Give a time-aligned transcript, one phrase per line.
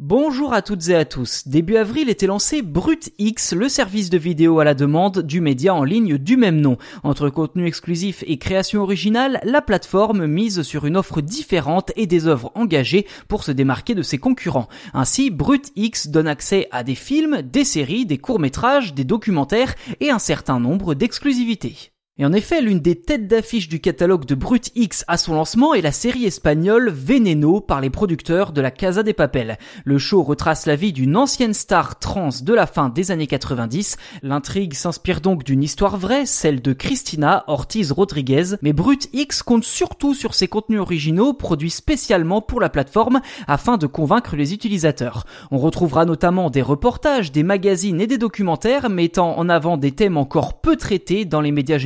[0.00, 1.48] Bonjour à toutes et à tous.
[1.48, 5.82] Début avril était lancé BrutX, le service de vidéo à la demande du média en
[5.82, 6.78] ligne du même nom.
[7.02, 12.28] Entre contenu exclusif et création originale, la plateforme mise sur une offre différente et des
[12.28, 14.68] œuvres engagées pour se démarquer de ses concurrents.
[14.94, 20.20] Ainsi, BrutX donne accès à des films, des séries, des courts-métrages, des documentaires et un
[20.20, 21.90] certain nombre d'exclusivités.
[22.20, 25.72] Et en effet, l'une des têtes d'affiche du catalogue de Brut X à son lancement
[25.72, 29.56] est la série espagnole Veneno par les producteurs de la Casa de Papel.
[29.84, 33.98] Le show retrace la vie d'une ancienne star trans de la fin des années 90.
[34.24, 39.62] L'intrigue s'inspire donc d'une histoire vraie, celle de Cristina Ortiz Rodriguez, mais Brut X compte
[39.62, 45.24] surtout sur ses contenus originaux produits spécialement pour la plateforme afin de convaincre les utilisateurs.
[45.52, 50.16] On retrouvera notamment des reportages, des magazines et des documentaires mettant en avant des thèmes
[50.16, 51.78] encore peu traités dans les médias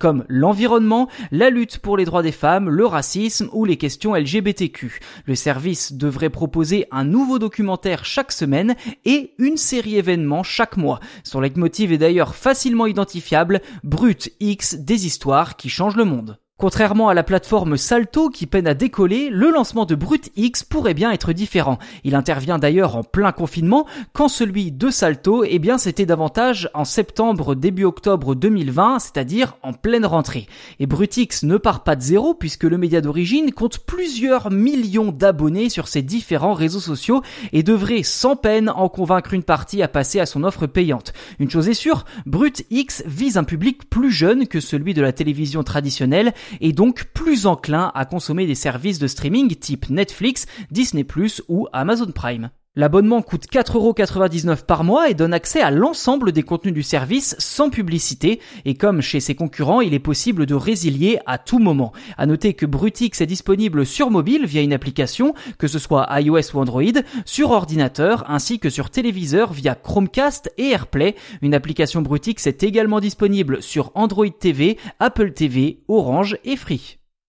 [0.00, 5.00] comme l'environnement, la lutte pour les droits des femmes, le racisme ou les questions LGBTQ.
[5.26, 11.00] Le service devrait proposer un nouveau documentaire chaque semaine et une série événements chaque mois.
[11.22, 16.38] Son leitmotiv est d'ailleurs facilement identifiable, Brut X des histoires qui changent le monde.
[16.56, 21.10] Contrairement à la plateforme Salto qui peine à décoller, le lancement de BrutX pourrait bien
[21.10, 21.80] être différent.
[22.04, 26.84] Il intervient d'ailleurs en plein confinement, quand celui de Salto, eh bien, c'était davantage en
[26.84, 30.46] septembre, début octobre 2020, c'est-à-dire en pleine rentrée.
[30.78, 35.70] Et BrutX ne part pas de zéro puisque le média d'origine compte plusieurs millions d'abonnés
[35.70, 40.20] sur ses différents réseaux sociaux et devrait sans peine en convaincre une partie à passer
[40.20, 41.14] à son offre payante.
[41.40, 45.64] Une chose est sûre, BrutX vise un public plus jeune que celui de la télévision
[45.64, 51.02] traditionnelle et donc plus enclin à consommer des services de streaming type Netflix, Disney⁇
[51.48, 52.50] ou Amazon Prime.
[52.76, 57.70] L'abonnement coûte 4,99€ par mois et donne accès à l'ensemble des contenus du service sans
[57.70, 61.92] publicité et comme chez ses concurrents, il est possible de résilier à tout moment.
[62.18, 66.56] À noter que Brutix est disponible sur mobile via une application, que ce soit iOS
[66.56, 66.82] ou Android,
[67.24, 71.14] sur ordinateur ainsi que sur téléviseur via Chromecast et AirPlay.
[71.42, 76.98] Une application Brutix est également disponible sur Android TV, Apple TV, Orange et Free.